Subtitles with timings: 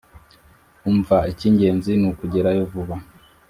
[0.89, 2.95] umva icyingenzi nukugerayo vuba.